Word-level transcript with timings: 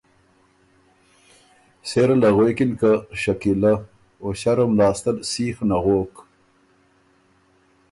سېره 1.89 2.15
له 2.21 2.29
غوېکِن 2.35 2.71
که 2.79 2.91
”شکیلۀ“ 3.21 3.73
او 4.21 4.27
ݭرُم 4.39 4.71
لاسته 4.79 5.11
ل 5.15 5.17
سیخ 5.31 5.57
نغوک 5.69 6.13